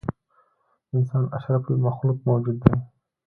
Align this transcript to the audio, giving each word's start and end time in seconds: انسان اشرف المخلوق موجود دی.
انسان 0.95 1.23
اشرف 1.37 1.63
المخلوق 1.71 2.17
موجود 2.25 2.59
دی. 2.63 2.75